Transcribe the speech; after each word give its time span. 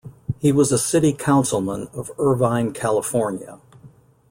He 0.39 0.51
was 0.51 0.71
a 0.71 0.79
City 0.79 1.13
Councilman 1.13 1.87
of 1.93 2.09
Irvine, 2.17 2.73
California. 2.73 3.59